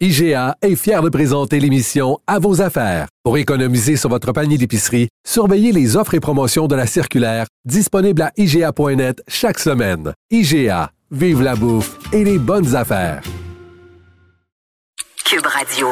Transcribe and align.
IGA 0.00 0.56
est 0.60 0.74
fier 0.74 1.02
de 1.02 1.08
présenter 1.08 1.60
l'émission 1.60 2.18
À 2.26 2.40
vos 2.40 2.60
affaires. 2.60 3.06
Pour 3.22 3.38
économiser 3.38 3.96
sur 3.96 4.10
votre 4.10 4.32
panier 4.32 4.58
d'épicerie, 4.58 5.08
surveillez 5.24 5.70
les 5.70 5.96
offres 5.96 6.14
et 6.14 6.20
promotions 6.20 6.66
de 6.66 6.74
la 6.74 6.88
circulaire 6.88 7.46
disponible 7.64 8.22
à 8.22 8.32
IGA.net 8.36 9.22
chaque 9.28 9.60
semaine. 9.60 10.12
IGA, 10.32 10.90
vive 11.12 11.42
la 11.42 11.54
bouffe 11.54 11.96
et 12.12 12.24
les 12.24 12.38
bonnes 12.38 12.74
affaires. 12.74 13.22
Cube 15.24 15.46
Radio. 15.46 15.86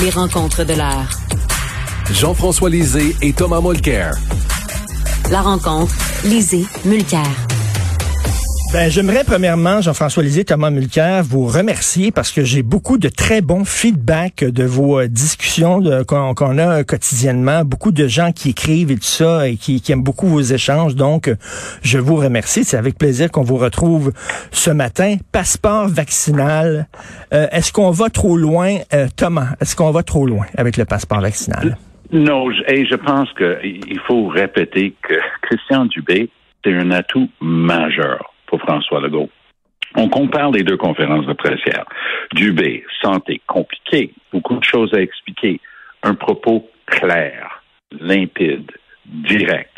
Les 0.00 0.10
rencontres 0.10 0.64
de 0.64 0.74
l'heure. 0.74 1.08
Jean-François 2.12 2.68
Lisée 2.68 3.16
et 3.22 3.32
Thomas 3.32 3.62
Mulcair. 3.62 4.16
La 5.30 5.40
rencontre, 5.40 5.94
Lisée, 6.24 6.66
Mulcair. 6.84 7.26
Ben, 8.70 8.90
j'aimerais 8.90 9.24
premièrement, 9.26 9.80
Jean-François 9.80 10.22
Lisée, 10.22 10.44
Thomas 10.44 10.68
Mulcair, 10.68 11.22
vous 11.22 11.46
remercier 11.46 12.12
parce 12.12 12.30
que 12.30 12.44
j'ai 12.44 12.62
beaucoup 12.62 12.98
de 12.98 13.08
très 13.08 13.40
bons 13.40 13.64
feedbacks 13.64 14.44
de 14.44 14.64
vos 14.64 15.00
euh, 15.00 15.08
discussions 15.08 15.80
qu'on 16.06 16.58
a 16.58 16.84
quotidiennement. 16.84 17.64
Beaucoup 17.64 17.92
de 17.92 18.06
gens 18.06 18.30
qui 18.30 18.50
écrivent 18.50 18.90
et 18.90 18.96
tout 18.96 19.02
ça 19.04 19.48
et 19.48 19.56
qui, 19.56 19.82
aiment 19.88 20.02
beaucoup 20.02 20.26
vos 20.26 20.42
échanges. 20.42 20.96
Donc, 20.96 21.30
je 21.80 21.98
vous 21.98 22.16
remercie. 22.16 22.62
C'est 22.62 22.76
avec 22.76 22.98
plaisir 22.98 23.30
qu'on 23.30 23.42
vous 23.42 23.56
retrouve 23.56 24.12
ce 24.50 24.70
matin. 24.70 25.16
Passeport 25.32 25.88
vaccinal. 25.88 26.88
Euh, 27.32 27.46
est-ce 27.50 27.72
qu'on 27.72 27.90
va 27.90 28.10
trop 28.10 28.36
loin, 28.36 28.76
euh, 28.92 29.06
Thomas? 29.16 29.54
Est-ce 29.62 29.76
qu'on 29.76 29.92
va 29.92 30.02
trop 30.02 30.26
loin 30.26 30.44
avec 30.58 30.76
le 30.76 30.84
passeport 30.84 31.22
vaccinal? 31.22 31.78
Non, 32.12 32.50
et 32.50 32.84
je 32.84 32.96
pense 32.96 33.30
qu'il 33.32 34.00
faut 34.06 34.26
répéter 34.28 34.94
que 35.02 35.14
Christian 35.42 35.86
Dubé, 35.86 36.28
c'est 36.62 36.74
un 36.74 36.90
atout 36.90 37.30
majeur 37.40 38.34
pour 38.48 38.60
François 38.60 39.00
Legault. 39.00 39.30
On 39.94 40.08
compare 40.08 40.50
les 40.50 40.62
deux 40.62 40.76
conférences 40.76 41.26
de 41.26 41.32
presse 41.32 41.60
hier. 41.66 41.84
Dubé, 42.32 42.84
santé, 43.02 43.40
compliqué, 43.46 44.12
beaucoup 44.32 44.56
de 44.56 44.64
choses 44.64 44.92
à 44.92 45.00
expliquer. 45.00 45.60
Un 46.02 46.14
propos 46.14 46.68
clair, 46.86 47.62
limpide, 47.92 48.70
direct. 49.06 49.77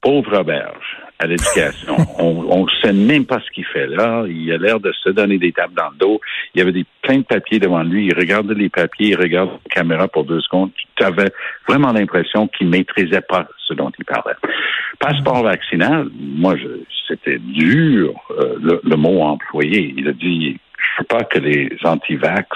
Pauvre 0.00 0.40
auberge 0.40 0.96
à 1.18 1.26
l'éducation. 1.26 1.96
on 2.18 2.64
ne 2.64 2.70
sait 2.82 2.92
même 2.92 3.26
pas 3.26 3.40
ce 3.40 3.50
qu'il 3.50 3.64
fait 3.64 3.86
là. 3.86 4.24
Il 4.28 4.52
a 4.52 4.58
l'air 4.58 4.80
de 4.80 4.92
se 4.92 5.10
donner 5.10 5.38
des 5.38 5.52
tables 5.52 5.74
dans 5.74 5.90
le 5.90 5.96
dos. 5.96 6.20
Il 6.54 6.58
y 6.58 6.62
avait 6.62 6.72
des, 6.72 6.86
plein 7.02 7.18
de 7.18 7.24
papiers 7.24 7.58
devant 7.58 7.82
lui. 7.82 8.06
Il 8.06 8.14
regardait 8.14 8.54
les 8.54 8.68
papiers, 8.68 9.08
il 9.08 9.16
regardait 9.16 9.52
la 9.52 9.74
caméra 9.74 10.08
pour 10.08 10.24
deux 10.24 10.40
secondes. 10.40 10.70
Tu 10.96 11.04
avais 11.04 11.30
vraiment 11.66 11.92
l'impression 11.92 12.48
qu'il 12.48 12.68
maîtrisait 12.68 13.22
pas 13.22 13.48
ce 13.66 13.74
dont 13.74 13.90
il 13.98 14.04
parlait. 14.04 14.36
Passeport 14.98 15.42
vaccinal, 15.42 16.08
moi, 16.14 16.54
c'était 17.06 17.38
dur 17.38 18.14
euh, 18.30 18.80
le, 18.82 18.96
mot 18.96 19.22
employé. 19.22 19.94
Il 19.96 20.08
a 20.08 20.12
dit, 20.12 20.58
je 20.76 21.02
veux 21.02 21.06
pas 21.06 21.24
que 21.24 21.38
les 21.38 21.70
anti-vax 21.84 22.48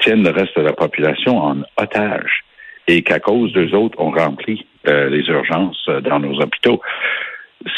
tiennent 0.00 0.22
le 0.22 0.30
reste 0.30 0.56
de 0.56 0.62
la 0.62 0.72
population 0.72 1.38
en 1.38 1.62
otage 1.76 2.44
et 2.88 3.02
qu'à 3.02 3.20
cause 3.20 3.52
d'eux 3.52 3.72
autres, 3.74 3.96
on 4.00 4.10
remplit 4.10 4.66
euh, 4.88 5.08
les 5.10 5.24
urgences 5.28 5.84
euh, 5.88 6.00
dans 6.00 6.18
nos 6.18 6.40
hôpitaux. 6.40 6.80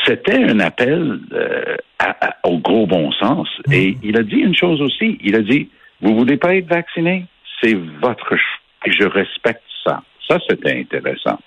C'était 0.06 0.42
un 0.44 0.60
appel 0.60 1.18
au 2.44 2.58
gros 2.58 2.86
bon 2.86 3.10
sens. 3.12 3.48
Mm. 3.66 3.72
Et 3.72 3.96
il 4.02 4.16
a 4.16 4.22
dit 4.22 4.36
une 4.36 4.54
chose 4.54 4.80
aussi. 4.80 5.18
Il 5.22 5.34
a 5.34 5.40
dit, 5.40 5.68
vous 6.00 6.16
voulez 6.16 6.36
pas 6.36 6.54
être 6.54 6.68
vacciné? 6.68 7.26
C'est 7.60 7.76
votre 8.00 8.28
choix. 8.28 8.60
Je 8.86 9.04
respecte 9.04 9.62
ça. 9.84 10.02
Ça, 10.28 10.38
c'était 10.48 10.78
intéressant. 10.78 11.38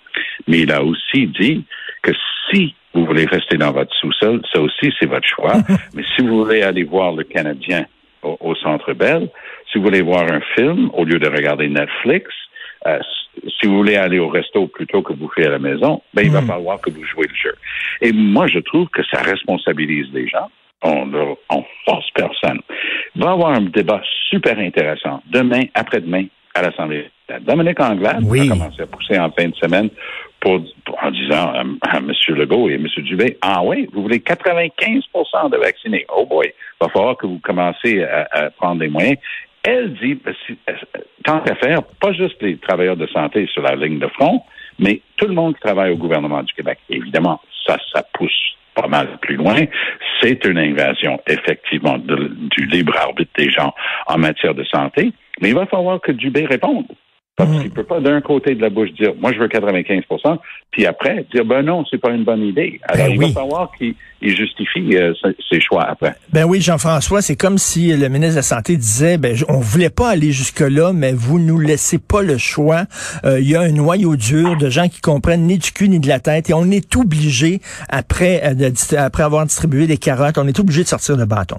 Mais 0.48 0.60
il 0.60 0.72
a 0.72 0.84
aussi 0.84 1.28
dit 1.28 1.64
que 2.02 2.12
si 2.50 2.76
vous 2.94 3.06
voulez 3.06 3.26
rester 3.26 3.58
dans 3.58 3.72
votre 3.72 3.94
sous-sol, 3.96 4.42
ça 4.52 4.60
aussi, 4.60 4.94
c'est 5.00 5.08
votre 5.08 5.28
choix. 5.28 5.56
Mais 5.96 6.04
si 6.16 6.22
vous 6.22 6.44
voulez 6.44 6.62
aller 6.62 6.84
voir 6.84 7.14
le 7.14 7.24
Canadien 7.24 7.86
au, 8.22 8.56
Centre 8.56 8.94
Bell, 8.94 9.30
si 9.72 9.78
vous 9.78 9.86
voulez 9.86 10.02
voir 10.02 10.32
un 10.32 10.42
film 10.56 10.90
au 10.94 11.04
lieu 11.04 11.20
de 11.20 11.28
regarder 11.28 11.68
Netflix, 11.68 12.32
euh, 12.86 13.00
si 13.60 13.68
vous 13.68 13.78
voulez 13.78 13.96
aller 13.96 14.20
au 14.20 14.30
resto 14.30 14.68
plutôt 14.68 15.02
que 15.02 15.14
bouffer 15.14 15.46
à 15.46 15.50
la 15.50 15.60
maison, 15.60 16.02
ben, 16.14 16.24
il 16.24 16.32
va 16.32 16.42
hmm. 16.42 16.48
falloir 16.48 16.82
que 16.82 16.90
vous 16.90 17.04
jouez 17.04 17.28
le 17.28 17.36
jeu. 17.36 17.56
Et 18.02 18.12
moi, 18.12 18.48
je 18.48 18.60
trouve 18.60 18.88
que 18.90 19.04
ça 19.04 19.22
responsabilise 19.22 20.08
les 20.14 20.28
gens. 20.28 20.50
On 20.82 21.06
ne 21.06 21.36
force 21.86 22.10
personne. 22.14 22.60
Il 23.16 23.24
va 23.24 23.30
y 23.30 23.34
avoir 23.34 23.52
un 23.52 23.62
débat 23.62 24.02
super 24.30 24.60
intéressant 24.60 25.22
demain, 25.32 25.64
après-demain, 25.74 26.26
à 26.54 26.62
l'Assemblée. 26.62 27.10
Dominique 27.42 27.80
Anglade 27.80 28.24
a 28.24 28.48
commencé 28.48 28.82
à 28.82 28.88
pousser 28.88 29.18
en 29.18 29.32
fin 29.32 29.48
de 29.48 29.56
semaine 29.56 29.90
pour, 30.40 30.62
en 31.02 31.12
disant 31.12 31.54
à, 31.82 31.98
M. 31.98 32.12
Legault 32.30 32.70
et 32.70 32.74
à 32.74 32.76
M. 32.76 32.88
Dubé, 32.98 33.38
ah 33.42 33.62
oui, 33.64 33.88
vous 33.94 34.02
voulez 34.02 34.20
95% 34.20 35.50
de 35.50 35.58
vaccinés. 35.58 36.06
Oh 36.16 36.26
boy, 36.26 36.48
il 36.48 36.86
va 36.86 36.90
falloir 36.90 37.18
que 37.18 37.26
vous 37.26 37.40
commencez 37.40 38.04
à, 38.04 38.50
prendre 38.52 38.80
des 38.80 38.90
moyens. 38.90 39.18
Elle 39.64 39.94
dit, 39.94 40.16
ben, 40.16 40.36
tant 41.24 41.40
qu'à 41.40 41.56
faire, 41.56 41.84
pas 42.02 42.12
juste 42.12 42.42
les 42.42 42.58
travailleurs 42.58 42.98
de 42.98 43.08
santé 43.08 43.48
sur 43.48 43.62
la 43.62 43.76
ligne 43.76 44.00
de 44.00 44.08
front, 44.08 44.44
mais 44.80 45.02
tout 45.18 45.28
le 45.28 45.34
monde 45.34 45.56
qui 45.56 45.62
travaille 45.62 45.92
au 45.92 45.98
gouvernement 45.98 46.44
du 46.44 46.54
Québec. 46.54 46.80
Évidemment, 46.90 47.40
ça, 47.66 47.78
ça 47.94 48.04
pousse 48.14 48.58
pas 48.76 48.88
mal 48.88 49.08
plus 49.22 49.36
loin. 49.36 49.56
C'est 50.22 50.44
une 50.46 50.58
invasion, 50.58 51.22
effectivement, 51.28 51.98
du 51.98 52.66
libre 52.66 52.98
arbitre 52.98 53.32
des 53.38 53.50
gens 53.50 53.74
en 54.08 54.18
matière 54.18 54.54
de 54.54 54.64
santé. 54.66 55.14
Mais 55.42 55.50
il 55.50 55.56
va 55.56 55.66
falloir 55.66 56.02
que 56.02 56.12
Dubé 56.12 56.46
réponde. 56.46 56.88
Parce 57.36 57.50
qu'il 57.50 57.64
ne 57.64 57.70
peut 57.70 57.84
pas 57.84 58.00
d'un 58.00 58.22
côté 58.22 58.54
de 58.54 58.62
la 58.62 58.70
bouche 58.70 58.92
dire 58.92 59.14
moi 59.20 59.34
je 59.34 59.40
veux 59.40 59.48
95 59.48 60.04
puis 60.70 60.86
après 60.86 61.26
dire 61.34 61.44
ben 61.44 61.64
non, 61.64 61.84
c'est 61.90 61.98
pas 61.98 62.12
une 62.12 62.24
bonne 62.24 62.44
idée. 62.44 62.80
Alors 62.84 63.08
ben 63.08 63.14
il 63.14 63.20
va 63.20 63.42
falloir 63.42 63.72
qu'il 63.76 63.96
justifie 64.22 64.96
euh, 64.96 65.14
ses 65.50 65.60
choix 65.60 65.84
après. 65.84 66.14
Ben 66.32 66.44
oui, 66.46 66.62
Jean-François, 66.62 67.24
c'est 67.24 67.36
comme 67.36 67.58
si 67.58 67.92
le 67.92 68.08
ministre 68.08 68.34
de 68.34 68.40
la 68.40 68.42
Santé 68.44 68.78
disait 68.78 69.18
ben 69.18 69.36
on 69.50 69.58
voulait 69.58 69.90
pas 69.90 70.12
aller 70.12 70.32
jusque-là, 70.32 70.94
mais 70.94 71.12
vous 71.12 71.40
nous 71.40 71.58
laissez 71.58 71.98
pas 71.98 72.22
le 72.22 72.38
choix. 72.38 72.84
Euh, 73.26 73.40
il 73.40 73.50
y 73.50 73.56
a 73.56 73.62
un 73.62 73.72
noyau 73.72 74.16
dur 74.16 74.56
de 74.56 74.70
gens 74.70 74.88
qui 74.88 75.02
comprennent 75.02 75.48
ni 75.48 75.58
du 75.58 75.72
cul 75.72 75.90
ni 75.90 76.00
de 76.00 76.08
la 76.08 76.20
tête 76.20 76.52
et 76.52 76.54
on 76.54 76.70
est 76.70 76.96
obligé 76.96 77.62
après 77.90 78.44
euh, 78.46 78.70
après 78.96 79.24
avoir 79.24 79.44
distribué 79.46 79.88
des 79.88 79.98
carottes, 79.98 80.38
on 80.38 80.48
est 80.48 80.60
obligé 80.60 80.84
de 80.84 80.88
sortir 80.88 81.18
le 81.18 81.26
bâton. 81.26 81.58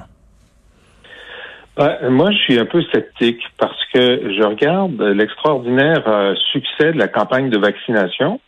Ben, 1.76 2.08
moi, 2.08 2.30
je 2.30 2.38
suis 2.38 2.58
un 2.58 2.66
peu 2.66 2.82
sceptique 2.92 3.42
parce 3.58 3.84
que 3.92 4.32
je 4.32 4.42
regarde 4.44 5.00
l'extraordinaire 5.00 6.04
euh, 6.06 6.34
succès 6.52 6.92
de 6.92 6.98
la 6.98 7.08
campagne 7.08 7.50
de 7.50 7.58
vaccination. 7.58 8.40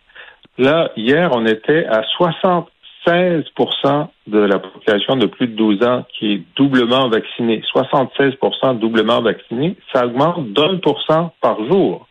Là, 0.59 0.93
hier, 0.97 1.31
on 1.35 1.45
était 1.45 1.87
à 1.87 2.03
76% 2.21 4.07
de 4.29 4.39
la 4.39 4.61
population 4.61 5.17
de 5.17 5.27
plus 5.27 5.49
de 5.49 5.57
12 5.57 5.83
ans 5.83 6.05
qui 6.17 6.35
est 6.35 6.43
doublement 6.55 7.09
vaccinée. 7.09 7.63
76% 7.75 8.79
doublement 8.79 9.21
vaccinée. 9.21 9.77
Ça 9.93 10.07
augmente 10.07 10.53
d'un 10.53 10.77
pour 10.79 11.03
cent 11.03 11.33
par 11.41 11.59
jour. 11.65 12.07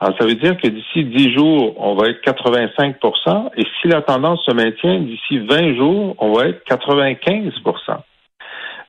Alors, 0.00 0.16
ça 0.18 0.26
veut 0.26 0.34
dire 0.34 0.56
que 0.56 0.66
d'ici 0.66 1.04
10 1.04 1.32
jours, 1.32 1.74
on 1.78 1.94
va 1.94 2.08
être 2.08 2.22
85% 2.24 3.50
et 3.56 3.64
si 3.80 3.88
la 3.88 4.02
tendance 4.02 4.42
se 4.44 4.52
maintient, 4.52 4.98
d'ici 4.98 5.38
20 5.38 5.76
jours, 5.76 6.16
on 6.18 6.32
va 6.32 6.48
être 6.48 6.64
95% 6.66 7.98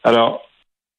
Alors, 0.04 0.42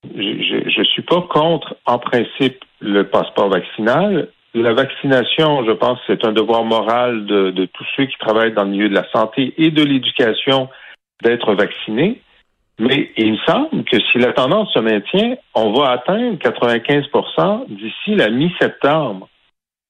je 0.05 0.79
ne 0.81 0.85
suis 0.85 1.03
pas 1.03 1.23
contre, 1.23 1.77
en 1.87 1.99
principe, 1.99 2.65
le 2.81 3.05
passeport 3.05 3.49
vaccinal. 3.49 4.29
La 4.55 4.75
vaccination, 4.75 5.65
je 5.65 5.73
pense, 5.73 5.99
c'est 6.07 6.25
un 6.25 6.33
devoir 6.33 6.65
moral 6.65 7.25
de, 7.27 7.51
de, 7.51 7.65
tous 7.67 7.87
ceux 7.97 8.05
qui 8.07 8.19
travaillent 8.19 8.53
dans 8.53 8.65
le 8.65 8.71
milieu 8.71 8.89
de 8.89 8.95
la 8.95 9.09
santé 9.11 9.55
et 9.57 9.71
de 9.71 9.83
l'éducation 9.83 10.69
d'être 11.23 11.55
vaccinés. 11.55 12.21
Mais 12.79 13.13
il 13.17 13.33
me 13.33 13.39
semble 13.47 13.85
que 13.85 13.99
si 14.11 14.19
la 14.19 14.33
tendance 14.33 14.73
se 14.73 14.81
maintient, 14.81 15.37
on 15.55 15.73
va 15.73 15.91
atteindre 15.91 16.37
95% 16.39 17.67
d'ici 17.69 18.15
la 18.15 18.29
mi-septembre. 18.29 19.29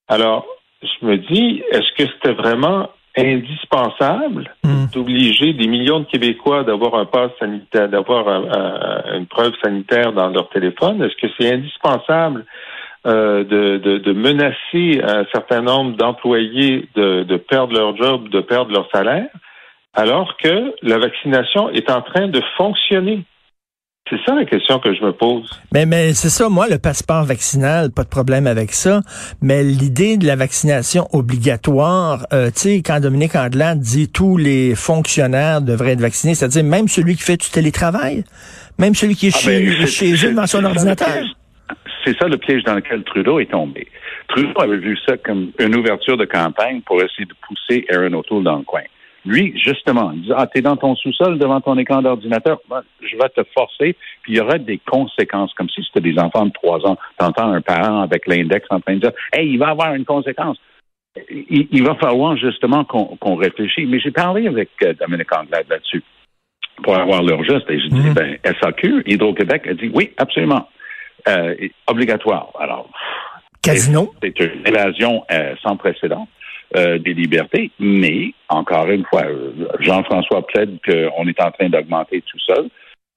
Alors, 0.09 0.47
je 0.83 1.07
me 1.07 1.17
dis, 1.17 1.63
est-ce 1.71 1.93
que 1.97 2.11
c'était 2.13 2.35
vraiment 2.35 2.91
indispensable 3.17 4.51
hmm. 4.65 4.87
d'obliger 4.93 5.53
des 5.53 5.67
millions 5.67 6.01
de 6.01 6.07
Québécois 6.07 6.65
d'avoir 6.65 6.95
un 6.95 7.05
pass 7.05 7.31
sanitaire, 7.39 7.89
d'avoir 7.89 8.27
une 9.15 9.27
preuve 9.27 9.53
sanitaire 9.63 10.13
dans 10.13 10.29
leur 10.29 10.49
téléphone? 10.49 11.03
Est-ce 11.03 11.17
que 11.17 11.33
c'est 11.39 11.53
indispensable 11.53 12.47
euh, 13.05 13.43
de, 13.43 13.79
de, 13.79 13.99
de, 13.99 14.13
menacer 14.13 15.03
un 15.03 15.25
certain 15.33 15.61
nombre 15.61 15.97
d'employés 15.97 16.89
de, 16.95 17.25
de 17.25 17.37
perdre 17.37 17.75
leur 17.75 17.97
job, 17.97 18.29
de 18.29 18.41
perdre 18.41 18.73
leur 18.73 18.89
salaire, 18.93 19.27
alors 19.93 20.37
que 20.37 20.73
la 20.83 20.99
vaccination 20.99 21.69
est 21.71 21.91
en 21.91 22.01
train 22.03 22.29
de 22.29 22.41
fonctionner? 22.57 23.25
C'est 24.13 24.23
ça 24.27 24.35
la 24.35 24.45
question 24.45 24.79
que 24.79 24.93
je 24.93 25.03
me 25.03 25.13
pose. 25.13 25.49
Mais, 25.73 25.87
mais 25.87 26.13
c'est 26.13 26.29
ça, 26.29 26.51
moi, 26.51 26.69
le 26.69 26.77
passeport 26.77 27.25
vaccinal, 27.25 27.91
pas 27.91 28.05
de 28.05 28.11
problème 28.11 28.47
avec 28.47 28.73
ça. 28.73 29.01
Mais 29.41 29.63
l'idée 29.63 30.19
de 30.19 30.27
la 30.27 30.37
vaccination 30.37 31.07
obligatoire, 31.13 32.27
euh, 32.35 32.49
tu 32.49 32.61
sais, 32.61 32.83
quand 32.85 33.01
Dominique 33.01 33.35
Andelade 33.35 33.81
dit 33.81 34.13
tous 34.13 34.37
les 34.37 34.75
fonctionnaires 34.75 35.63
devraient 35.63 35.93
être 35.93 36.01
vaccinés, 36.03 36.35
c'est-à-dire 36.35 36.63
même 36.63 36.89
celui 36.89 37.17
qui 37.17 37.23
fait 37.23 37.39
du 37.39 37.49
télétravail, 37.49 38.25
même 38.79 38.95
celui 38.95 39.15
qui 39.15 39.29
est 39.29 39.35
Ah, 39.35 39.47
ben, 39.47 39.87
chez, 39.87 39.87
chez 39.87 40.27
eux 40.27 40.33
devant 40.33 40.47
son 40.47 40.63
ordinateur. 40.63 41.09
C'est 42.05 42.15
ça 42.19 42.29
le 42.29 42.37
piège 42.37 42.65
dans 42.65 42.75
lequel 42.75 43.05
Trudeau 43.05 43.41
est 43.41 43.51
tombé. 43.51 43.89
Trudeau 44.29 44.61
avait 44.61 44.77
vu 44.77 44.99
ça 45.07 45.17
comme 45.17 45.53
une 45.59 45.75
ouverture 45.75 46.19
de 46.19 46.27
campagne 46.27 46.83
pour 46.83 47.01
essayer 47.03 47.25
de 47.25 47.35
pousser 47.47 47.87
Aaron 47.91 48.13
O'Toole 48.13 48.45
dans 48.45 48.59
le 48.59 48.65
coin. 48.65 48.83
Lui, 49.25 49.53
justement, 49.57 50.11
il 50.13 50.23
dit, 50.23 50.33
ah, 50.37 50.47
t'es 50.47 50.61
dans 50.63 50.77
ton 50.77 50.97
sous-sol 50.97 51.39
devant 51.39 51.61
ton 51.61 51.79
écran 51.79 52.03
d'ordinateur, 52.03 52.59
Ben, 52.69 52.83
je 53.01 53.17
vais 53.17 53.29
te 53.29 53.43
forcer, 53.55 53.97
puis 54.23 54.33
il 54.33 54.37
y 54.37 54.41
aurait 54.41 54.59
des 54.59 54.79
conséquences, 54.79 55.55
comme 55.55 55.69
si 55.69 55.83
c'était 55.85 56.01
des 56.01 56.19
enfants 56.19 56.47
de 56.47 56.53
trois 56.53 56.85
ans. 56.87 56.97
T'entends 57.19 57.53
un 57.53 57.61
parent 57.61 58.01
avec 58.03 58.27
l'index 58.27 58.67
en 58.71 58.81
train 58.81 58.95
de 58.95 59.01
dire, 59.01 59.13
hey, 59.33 59.49
il 59.49 59.59
va 59.59 59.69
avoir 59.69 59.95
une 59.95 60.05
conséquence. 60.05 60.59
Il, 61.31 61.69
il 61.71 61.85
va 61.85 61.95
falloir 61.97 62.37
justement 62.37 62.85
qu'on 62.85 63.35
réfléchisse. 63.37 63.87
Mais 63.89 64.01
j'ai 64.01 64.11
parlé 64.11 64.49
avec 64.49 64.71
euh, 64.83 64.95
Dominique 64.99 65.33
Anglade 65.37 65.67
là-dessus 65.71 66.03
pour 66.83 66.97
avoir 66.99 67.23
leur 67.23 67.45
geste. 67.45 67.69
Et 67.71 67.79
je 67.79 67.87
dis, 67.89 68.01
Mhm. 68.01 68.15
ben, 68.15 68.39
SAQ, 68.61 69.03
Hydro-Québec, 69.07 69.67
a 69.69 69.75
dit 69.75 69.91
oui, 69.95 70.11
absolument. 70.17 70.69
Euh, 71.29 71.55
obligatoire. 71.87 72.51
Alors, 72.59 72.89
Casino? 73.63 74.13
c'est 74.21 74.37
une 74.41 74.67
évasion 74.67 75.23
euh, 75.31 75.55
sans 75.63 75.77
précédent 75.77 76.27
euh, 76.77 76.99
des 76.99 77.15
libertés, 77.15 77.71
mais 77.79 78.33
encore 78.49 78.89
une 78.89 79.05
fois, 79.05 79.25
euh, 79.25 79.53
Jean-François 79.81 80.47
plaide 80.47 80.79
qu'on 80.87 81.27
est 81.29 81.41
en 81.41 81.51
train 81.51 81.69
d'augmenter 81.69 82.23
tout 82.23 82.39
seul. 82.39 82.69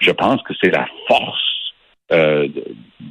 Je 0.02 0.12
pense 0.12 0.42
que 0.44 0.54
c'est 0.62 0.72
la 0.72 0.88
force 1.07 1.42
euh, 2.12 2.48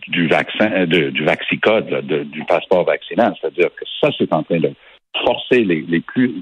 du 0.09 0.29
vaccin, 0.29 0.87
de- 0.87 1.11
du 1.11 1.25
vaccicode, 1.25 1.91
là, 1.91 2.01
de- 2.03 2.23
du 2.25 2.45
passeport 2.45 2.85
vaccinal. 2.85 3.35
C'est-à-dire 3.41 3.71
que 3.75 3.85
ça, 4.01 4.09
c'est 4.17 4.33
en 4.33 4.43
train 4.45 4.59
de 4.61 4.71
forcer 5.25 5.65
les, 5.65 5.81
les 5.89 6.01
plus, 6.01 6.33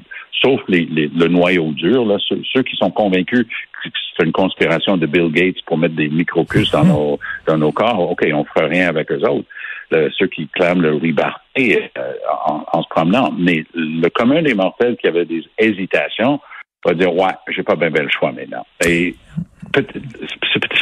sauf 0.42 0.60
les, 0.68 0.84
les- 0.86 1.08
le 1.08 1.28
noyau 1.28 1.72
dur, 1.72 2.04
là, 2.04 2.16
ceux, 2.28 2.40
ceux 2.52 2.62
qui 2.62 2.76
sont 2.76 2.90
convaincus 2.90 3.46
que 3.46 3.88
c'est 4.16 4.26
une 4.26 4.32
conspiration 4.32 4.96
de 4.98 5.06
Bill 5.06 5.30
Gates 5.32 5.62
pour 5.66 5.78
mettre 5.78 5.94
des 5.94 6.08
micropuces 6.08 6.70
dans 6.72 6.84
nos, 6.84 7.18
dans 7.46 7.56
nos 7.56 7.72
corps. 7.72 8.10
OK, 8.10 8.20
on 8.34 8.44
fera 8.44 8.66
rien 8.66 8.88
avec 8.88 9.10
eux 9.10 9.22
autres. 9.28 9.48
Le- 9.92 10.10
ceux 10.18 10.26
qui 10.26 10.48
clament 10.48 10.82
leur 10.82 10.98
liberté 10.98 11.90
euh, 11.98 12.12
en, 12.46 12.64
en 12.72 12.82
se 12.82 12.88
promenant. 12.88 13.32
Mais 13.38 13.64
le 13.74 14.08
commun 14.08 14.42
des 14.42 14.54
mortels 14.54 14.96
qui 14.96 15.06
avait 15.06 15.24
des 15.24 15.44
hésitations 15.58 16.40
va 16.84 16.94
dire 16.94 17.14
ouais, 17.14 17.32
j'ai 17.48 17.62
pas 17.62 17.76
bien 17.76 17.90
le 17.90 18.08
choix 18.08 18.32
maintenant. 18.32 18.66
Et 18.84 19.14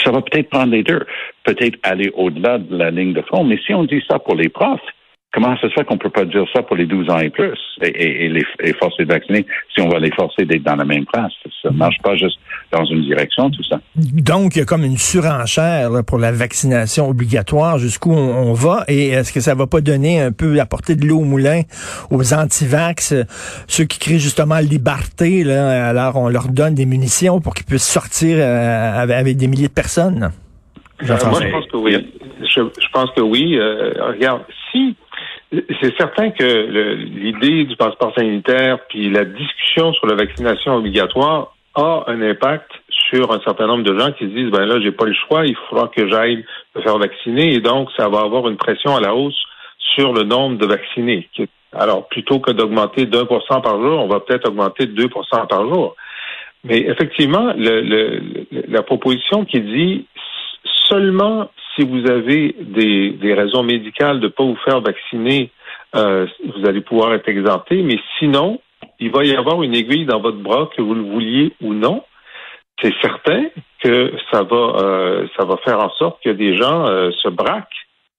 ça 0.04 0.10
va 0.10 0.22
peut-être 0.22 0.50
prendre 0.50 0.72
les 0.72 0.82
deux, 0.82 1.04
peut-être 1.44 1.78
aller 1.82 2.10
au-delà 2.14 2.58
de 2.58 2.76
la 2.76 2.90
ligne 2.90 3.12
de 3.12 3.22
front. 3.22 3.44
Mais 3.44 3.58
si 3.66 3.74
on 3.74 3.84
dit 3.84 4.02
ça 4.08 4.18
pour 4.18 4.34
les 4.34 4.48
profs, 4.48 4.80
comment 5.32 5.56
ça 5.56 5.68
se 5.68 5.74
fait 5.74 5.84
qu'on 5.84 5.98
peut 5.98 6.10
pas 6.10 6.24
dire 6.24 6.44
ça 6.54 6.62
pour 6.62 6.76
les 6.76 6.86
12 6.86 7.10
ans 7.10 7.18
et 7.18 7.30
plus 7.30 7.58
et, 7.82 8.28
les, 8.28 8.44
forcer 8.74 9.04
de 9.04 9.12
vacciner 9.12 9.46
si 9.72 9.80
on 9.80 9.88
va 9.88 9.98
les 9.98 10.10
forcer 10.12 10.44
d'être 10.44 10.62
dans 10.62 10.76
la 10.76 10.84
même 10.84 11.06
place? 11.06 11.32
Ça 11.62 11.70
marche 11.70 11.98
pas 12.02 12.16
juste 12.16 12.38
dans 12.72 12.84
une 12.84 13.02
direction, 13.02 13.50
tout 13.50 13.64
ça. 13.64 13.80
Donc, 13.96 14.56
il 14.56 14.60
y 14.60 14.62
a 14.62 14.64
comme 14.64 14.84
une 14.84 14.98
surenchère 14.98 15.90
là, 15.90 16.02
pour 16.02 16.18
la 16.18 16.32
vaccination 16.32 17.08
obligatoire, 17.08 17.78
jusqu'où 17.78 18.12
on, 18.12 18.50
on 18.50 18.52
va, 18.52 18.84
et 18.88 19.08
est-ce 19.08 19.32
que 19.32 19.40
ça 19.40 19.54
va 19.54 19.66
pas 19.66 19.80
donner 19.80 20.20
un 20.20 20.32
peu, 20.32 20.60
apporter 20.60 20.94
de 20.94 21.06
l'eau 21.06 21.18
au 21.18 21.24
moulin 21.24 21.62
aux 22.10 22.34
antivax, 22.34 23.14
ceux 23.66 23.84
qui 23.84 23.98
crient 23.98 24.20
justement 24.20 24.58
liberté, 24.58 25.44
là, 25.44 25.88
alors 25.88 26.16
on 26.16 26.28
leur 26.28 26.48
donne 26.48 26.74
des 26.74 26.86
munitions 26.86 27.40
pour 27.40 27.54
qu'ils 27.54 27.66
puissent 27.66 27.88
sortir 27.88 28.36
euh, 28.38 29.02
avec, 29.02 29.16
avec 29.16 29.36
des 29.36 29.48
milliers 29.48 29.68
de 29.68 29.72
personnes? 29.72 30.30
Euh, 31.02 31.06
moi, 31.06 31.40
je 31.42 31.50
pense 31.50 31.66
que 31.66 31.76
oui. 31.76 31.96
Je, 32.42 32.60
je 32.60 32.88
pense 32.92 33.10
que 33.16 33.20
oui. 33.20 33.56
Euh, 33.56 33.92
regarde, 34.12 34.42
si 34.70 34.96
c'est 35.50 35.96
certain 35.96 36.30
que 36.30 36.94
l'idée 36.94 37.64
du 37.64 37.76
passeport 37.76 38.14
sanitaire 38.14 38.78
puis 38.88 39.10
la 39.10 39.24
discussion 39.24 39.92
sur 39.94 40.06
la 40.06 40.14
vaccination 40.14 40.74
obligatoire 40.74 41.56
a 41.74 42.04
un 42.08 42.20
impact 42.22 42.70
sur 43.10 43.32
un 43.32 43.40
certain 43.40 43.66
nombre 43.66 43.84
de 43.84 43.98
gens 43.98 44.12
qui 44.12 44.24
se 44.24 44.30
disent 44.30 44.50
ben 44.50 44.66
là 44.66 44.80
j'ai 44.80 44.92
pas 44.92 45.04
le 45.06 45.14
choix, 45.14 45.46
il 45.46 45.56
faudra 45.68 45.88
que 45.88 46.08
j'aille 46.08 46.44
me 46.74 46.82
faire 46.82 46.98
vacciner 46.98 47.54
et 47.54 47.60
donc 47.60 47.88
ça 47.96 48.08
va 48.08 48.20
avoir 48.20 48.48
une 48.48 48.56
pression 48.56 48.96
à 48.96 49.00
la 49.00 49.14
hausse 49.14 49.40
sur 49.94 50.12
le 50.12 50.24
nombre 50.24 50.58
de 50.58 50.66
vaccinés. 50.66 51.28
Alors 51.72 52.08
plutôt 52.08 52.40
que 52.40 52.50
d'augmenter 52.52 53.06
d'un 53.06 53.24
pour 53.24 53.42
cent 53.46 53.60
par 53.60 53.80
jour, 53.80 54.00
on 54.00 54.08
va 54.08 54.20
peut-être 54.20 54.48
augmenter 54.48 54.86
de 54.86 54.92
2 54.92 55.08
par 55.08 55.62
jour. 55.68 55.94
Mais 56.64 56.78
effectivement, 56.80 57.52
le- 57.56 57.80
le- 57.80 58.22
la 58.68 58.82
proposition 58.82 59.44
qui 59.44 59.60
dit 59.60 60.06
seulement 60.88 61.50
si 61.76 61.84
vous 61.84 62.10
avez 62.10 62.54
des, 62.60 63.10
des 63.12 63.34
raisons 63.34 63.62
médicales 63.62 64.18
de 64.20 64.26
ne 64.26 64.30
pas 64.30 64.44
vous 64.44 64.58
faire 64.64 64.80
vacciner, 64.80 65.50
euh, 65.94 66.26
vous 66.54 66.68
allez 66.68 66.80
pouvoir 66.80 67.14
être 67.14 67.28
exempté, 67.28 67.82
mais 67.82 67.98
sinon, 68.18 68.60
il 69.00 69.10
va 69.10 69.24
y 69.24 69.34
avoir 69.34 69.62
une 69.62 69.74
aiguille 69.74 70.04
dans 70.04 70.20
votre 70.20 70.38
bras, 70.38 70.70
que 70.76 70.82
vous 70.82 70.94
le 70.94 71.02
vouliez 71.02 71.52
ou 71.62 71.74
non. 71.74 72.04
C'est 72.80 72.94
certain 73.02 73.44
que 73.82 74.12
ça 74.30 74.42
va, 74.42 74.56
euh, 74.56 75.26
ça 75.38 75.44
va 75.44 75.56
faire 75.58 75.80
en 75.80 75.90
sorte 75.90 76.22
que 76.22 76.30
des 76.30 76.56
gens 76.56 76.86
euh, 76.86 77.10
se 77.22 77.28
braquent, 77.28 77.66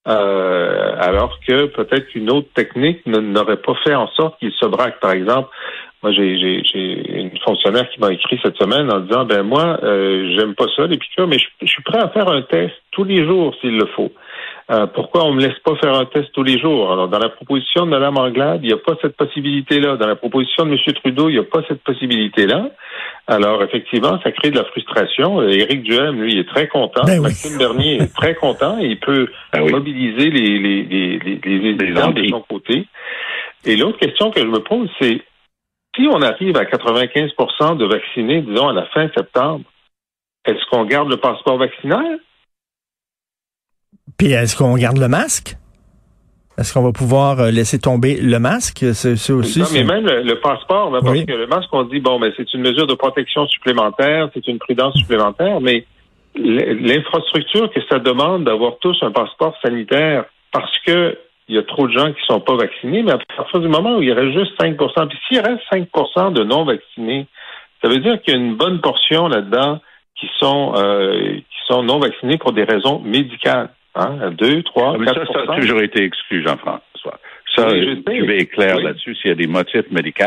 euh, 0.08 0.96
alors 1.00 1.40
que 1.48 1.66
peut-être 1.66 2.08
qu'une 2.08 2.32
autre 2.32 2.50
technique 2.54 3.06
n'aurait 3.06 3.62
pas 3.62 3.76
fait 3.84 3.96
en 3.96 4.08
sorte 4.10 4.40
qu'ils 4.40 4.54
se 4.54 4.66
braquent. 4.66 5.00
Par 5.00 5.12
exemple, 5.12 5.50
moi, 6.04 6.12
j'ai, 6.14 6.64
une 6.74 7.38
fonctionnaire 7.46 7.88
qui 7.90 8.00
m'a 8.00 8.12
écrit 8.12 8.40
cette 8.44 8.58
semaine 8.58 8.92
en 8.92 9.02
disant, 9.02 9.26
ben 9.26 9.44
moi, 9.44 9.80
euh, 9.84 10.36
j'aime 10.36 10.56
pas 10.56 10.66
ça 10.76 10.88
les 10.88 10.98
piqûres, 10.98 11.28
mais 11.28 11.38
je 11.38 11.68
suis 11.68 11.84
prêt 11.84 12.00
à 12.00 12.10
faire 12.10 12.28
un 12.28 12.42
test 12.42 12.74
tous 12.92 13.04
les 13.04 13.24
jours 13.26 13.56
s'il 13.62 13.78
le 13.78 13.86
faut. 13.96 14.12
Euh, 14.70 14.86
pourquoi 14.88 15.26
on 15.26 15.34
me 15.34 15.42
laisse 15.42 15.58
pas 15.66 15.76
faire 15.78 15.96
un 15.96 16.06
test 16.06 16.32
tous 16.34 16.44
les 16.44 16.60
jours? 16.60 16.92
Alors, 16.92 17.08
dans 17.08 17.20
la 17.20 17.30
proposition 17.30 17.86
de 17.86 17.92
Mme 17.92 18.18
Anglade, 18.18 18.62
il 18.64 18.68
n'y 18.68 18.74
a 18.74 18.78
pas 18.78 18.96
cette 19.02 19.18
possibilité-là. 19.18 19.98
Dans 19.98 20.08
la 20.08 20.16
proposition 20.16 20.66
de 20.66 20.72
M. 20.72 20.94
Trudeau, 20.94 21.30
il 21.30 21.34
n'y 21.34 21.40
a 21.40 21.44
pas 21.44 21.62
cette 21.68 21.84
possibilité-là. 21.84 22.70
Alors, 23.28 23.64
effectivement, 23.64 24.20
ça 24.24 24.32
crée 24.32 24.52
de 24.52 24.58
la 24.58 24.66
frustration. 24.66 25.42
Éric 25.42 25.84
Duhem, 25.84 26.22
lui, 26.22 26.40
est 26.40 26.48
très 26.48 26.68
content. 26.68 27.04
Ben 27.06 27.16
oui. 27.18 27.24
Maxime 27.24 27.58
Bernier 27.58 27.96
est 28.02 28.14
très 28.16 28.36
content. 28.36 28.78
Il 28.80 29.00
peut 29.00 29.28
Ben 29.52 29.64
oui. 29.64 29.72
mobiliser 29.72 30.30
les, 30.30 30.60
les, 30.60 30.84
les, 30.84 31.20
les, 31.20 31.40
les 31.44 31.70
hésitants 31.70 32.12
de 32.12 32.28
son 32.28 32.42
côté. 32.42 32.88
Et 33.66 33.76
l'autre 33.76 33.98
question 34.00 34.32
que 34.32 34.40
je 34.42 34.48
me 34.48 34.60
pose, 34.60 34.90
c'est 35.00 35.22
si 35.96 36.08
on 36.08 36.22
arrive 36.22 36.56
à 36.58 36.64
95% 36.64 37.78
de 37.78 37.86
vaccinés, 37.86 38.42
disons, 38.42 38.70
à 38.70 38.74
la 38.74 38.86
fin 38.86 39.10
septembre, 39.16 39.66
est-ce 40.46 40.64
qu'on 40.72 40.86
garde 40.86 41.10
le 41.10 41.18
passeport 41.18 41.58
vaccinal? 41.58 42.20
Puis 44.18 44.32
est-ce 44.32 44.56
qu'on 44.56 44.76
garde 44.76 44.98
le 44.98 45.08
masque? 45.08 45.56
Est-ce 46.58 46.74
qu'on 46.74 46.84
va 46.84 46.92
pouvoir 46.92 47.40
euh, 47.40 47.50
laisser 47.50 47.80
tomber 47.80 48.18
le 48.18 48.38
masque? 48.38 48.86
C'est 48.94 49.32
aussi... 49.32 49.60
Non, 49.60 49.66
mais 49.74 49.84
même 49.84 50.06
le, 50.06 50.22
le 50.22 50.40
passeport, 50.40 50.92
là, 50.92 51.00
parce 51.02 51.12
Oui. 51.14 51.26
que 51.26 51.32
le 51.34 51.48
masque, 51.48 51.70
on 51.72 51.84
dit, 51.84 52.00
bon, 52.00 52.20
ben, 52.20 52.32
c'est 52.38 52.54
une 52.54 52.62
mesure 52.62 52.86
de 52.88 52.94
protection 52.94 53.48
supplémentaire, 53.48 54.30
c'est 54.34 54.46
une 54.48 54.60
prudence 54.60 54.94
supplémentaire, 54.96 55.60
mais 55.62 55.86
l'infrastructure 56.36 57.70
que 57.72 57.80
ça 57.90 58.00
demande 58.00 58.46
d'avoir 58.46 58.78
tous 58.80 58.98
un 59.02 59.12
passeport 59.12 59.56
sanitaire 59.64 60.26
parce 60.52 60.72
que 60.86 61.18
il 61.48 61.56
y 61.56 61.58
a 61.58 61.64
trop 61.64 61.86
de 61.88 61.92
gens 61.92 62.08
qui 62.14 62.22
sont 62.28 62.40
pas 62.40 62.56
vaccinés, 62.56 63.04
mais 63.04 63.12
à 63.12 63.18
partir 63.36 63.60
du 63.60 63.68
moment 63.68 63.98
où 63.98 64.02
il 64.02 64.08
y 64.08 64.14
reste 64.14 64.32
juste 64.38 64.58
5% 64.62 65.08
puis 65.10 65.18
s'il 65.28 65.40
reste 65.40 65.62
5% 65.72 66.32
de 66.32 66.44
non 66.44 66.64
vaccinés, 66.64 67.28
ça 67.82 67.90
veut 67.90 67.98
dire 68.00 68.22
qu'il 68.22 68.34
y 68.34 68.38
a 68.38 68.40
une 68.40 68.56
bonne 68.56 68.80
portion 68.80 69.28
là-dedans 69.28 69.82
qui 70.18 70.30
sont 70.40 70.74
euh, 70.78 71.34
qui 71.36 71.58
sont 71.68 71.84
non 71.84 72.00
vaccinés 72.00 72.38
pour 72.38 72.54
des 72.54 72.64
raisons 72.64 73.00
médicales. 73.00 73.70
Hein, 73.96 74.32
2, 74.38 74.64
3, 74.64 74.94
Ah, 74.94 74.98
Mais 75.00 75.06
4 75.06 75.26
ça, 75.28 75.34
ça 75.46 75.54
a 75.54 75.60
toujours 75.60 75.82
été 75.82 76.04
exclu, 76.04 76.44
Jean-François. 76.44 77.20
Ça, 77.56 77.68
Oui, 77.70 77.82
je 77.86 77.96
sais. 77.96 78.02
tu 78.24 78.34
es 78.38 78.46
clair 78.46 78.78
Oui. 78.78 78.84
là-dessus 78.84 79.16
s'il 79.16 79.30
y 79.30 79.34
a 79.34 79.36
des 79.36 79.48
motifs 79.48 79.90
médicaux. 79.92 80.24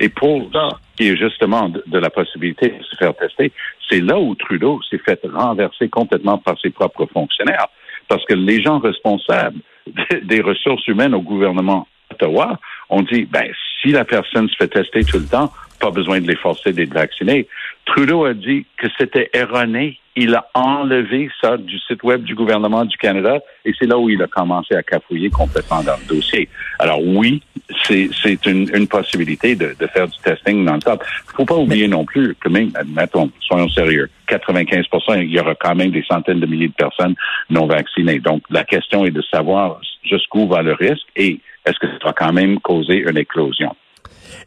Et 0.00 0.08
pour 0.08 0.48
ce 0.52 0.74
qui 0.96 1.08
est 1.08 1.16
justement 1.16 1.68
de, 1.68 1.82
de 1.86 1.98
la 1.98 2.08
possibilité 2.08 2.68
de 2.70 2.82
se 2.82 2.96
faire 2.96 3.14
tester, 3.14 3.52
c'est 3.90 4.00
là 4.00 4.18
où 4.18 4.34
Trudeau 4.34 4.80
s'est 4.88 4.98
fait 4.98 5.20
renverser 5.30 5.90
complètement 5.90 6.38
par 6.38 6.58
ses 6.60 6.70
propres 6.70 7.04
fonctionnaires. 7.12 7.66
Parce 8.08 8.24
que 8.24 8.32
les 8.34 8.62
gens 8.62 8.78
responsables 8.78 9.58
des- 10.22 10.40
ressources 10.40 10.86
humaines 10.86 11.14
au 11.14 11.20
gouvernement 11.20 11.86
d'Ottawa 12.10 12.58
ont 12.88 13.02
dit, 13.02 13.26
ben, 13.26 13.50
si 13.82 13.88
la 13.88 14.06
personne 14.06 14.48
se 14.48 14.56
fait 14.56 14.68
tester 14.68 15.04
tout 15.04 15.18
le 15.18 15.26
temps, 15.26 15.52
pas 15.80 15.90
besoin 15.90 16.20
de 16.20 16.28
les 16.28 16.36
forcer 16.36 16.72
d'être 16.72 16.94
vaccinés. 16.94 17.46
Trudeau 17.84 18.24
a 18.24 18.32
dit 18.32 18.64
que 18.78 18.86
c'était 18.98 19.28
erroné. 19.34 19.98
Il 20.14 20.34
a 20.34 20.46
enlevé 20.54 21.30
ça 21.40 21.56
du 21.56 21.78
site 21.78 22.02
web 22.02 22.22
du 22.22 22.34
gouvernement 22.34 22.84
du 22.84 22.96
Canada 22.98 23.38
et 23.64 23.72
c'est 23.78 23.86
là 23.86 23.96
où 23.98 24.10
il 24.10 24.22
a 24.22 24.26
commencé 24.26 24.74
à 24.74 24.82
cafouiller 24.82 25.30
complètement 25.30 25.82
dans 25.82 25.96
le 25.96 26.14
dossier. 26.14 26.48
Alors 26.78 27.02
oui, 27.02 27.42
c'est 27.86 28.46
une, 28.46 28.68
une 28.74 28.86
possibilité 28.86 29.54
de, 29.54 29.74
de 29.78 29.86
faire 29.86 30.06
du 30.06 30.18
testing 30.18 30.64
dans 30.64 30.74
le 30.74 30.80
top. 30.82 31.02
faut 31.34 31.46
pas 31.46 31.56
oublier 31.56 31.88
non 31.88 32.04
plus 32.04 32.34
que 32.34 32.48
même, 32.48 32.70
admettons, 32.74 33.30
soyons 33.40 33.68
sérieux, 33.68 34.10
95% 34.28 35.22
il 35.22 35.30
y 35.30 35.40
aura 35.40 35.54
quand 35.54 35.74
même 35.74 35.90
des 35.90 36.04
centaines 36.04 36.40
de 36.40 36.46
milliers 36.46 36.68
de 36.68 36.74
personnes 36.74 37.14
non 37.48 37.66
vaccinées. 37.66 38.18
Donc 38.18 38.42
la 38.50 38.64
question 38.64 39.04
est 39.06 39.10
de 39.10 39.22
savoir 39.22 39.80
jusqu'où 40.04 40.46
va 40.46 40.62
le 40.62 40.74
risque 40.74 41.06
et 41.16 41.40
est-ce 41.64 41.78
que 41.78 41.86
ça 41.86 41.98
va 42.04 42.12
quand 42.12 42.32
même 42.32 42.60
causer 42.60 42.96
une 42.96 43.18
éclosion. 43.18 43.74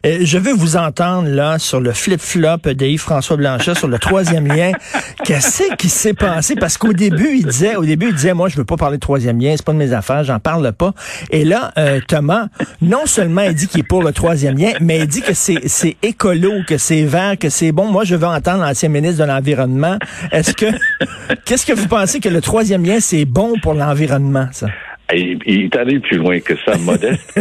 Euh, 0.04 0.18
je 0.22 0.38
veux 0.38 0.52
vous 0.52 0.76
entendre 0.76 1.28
là 1.28 1.58
sur 1.58 1.80
le 1.80 1.92
flip-flop 1.92 2.58
de 2.74 2.86
Yves-François 2.86 3.36
Blanchet 3.36 3.74
sur 3.74 3.88
le 3.88 3.98
troisième 3.98 4.46
lien. 4.46 4.72
Qu'est-ce 5.24 5.74
qui 5.76 5.88
s'est 5.88 6.14
passé? 6.14 6.54
Parce 6.54 6.76
qu'au 6.76 6.92
début, 6.92 7.36
il 7.36 7.46
disait, 7.46 7.76
au 7.76 7.84
début, 7.84 8.08
il 8.08 8.14
disait, 8.14 8.34
moi, 8.34 8.48
je 8.48 8.56
veux 8.56 8.64
pas 8.64 8.76
parler 8.76 8.96
de 8.96 9.00
troisième 9.00 9.40
lien, 9.40 9.54
c'est 9.56 9.64
pas 9.64 9.72
de 9.72 9.78
mes 9.78 9.92
affaires, 9.92 10.24
j'en 10.24 10.38
parle 10.38 10.72
pas. 10.72 10.92
Et 11.30 11.44
là, 11.44 11.72
euh, 11.78 12.00
Thomas, 12.06 12.48
non 12.82 13.06
seulement 13.06 13.42
il 13.42 13.54
dit 13.54 13.68
qu'il 13.68 13.80
est 13.80 13.88
pour 13.88 14.02
le 14.02 14.12
troisième 14.12 14.56
lien, 14.56 14.72
mais 14.80 14.98
il 14.98 15.06
dit 15.06 15.22
que 15.22 15.34
c'est, 15.34 15.68
c'est 15.68 15.96
écolo, 16.02 16.52
que 16.66 16.78
c'est 16.78 17.04
vert, 17.04 17.38
que 17.38 17.48
c'est 17.48 17.72
bon. 17.72 17.86
Moi, 17.86 18.04
je 18.04 18.14
veux 18.14 18.26
entendre 18.26 18.64
l'ancien 18.64 18.88
ministre 18.88 19.24
de 19.24 19.28
l'Environnement. 19.28 19.98
Est-ce 20.32 20.52
que, 20.52 20.66
qu'est-ce 21.44 21.66
que 21.66 21.72
vous 21.72 21.88
pensez 21.88 22.20
que 22.20 22.28
le 22.28 22.40
troisième 22.40 22.84
lien, 22.84 22.98
c'est 23.00 23.24
bon 23.24 23.54
pour 23.62 23.74
l'environnement, 23.74 24.48
ça? 24.52 24.68
Il, 25.12 25.38
il 25.46 25.64
est 25.64 25.76
allé 25.76 26.00
plus 26.00 26.16
loin 26.16 26.40
que 26.40 26.54
ça, 26.64 26.76
modeste. 26.78 27.38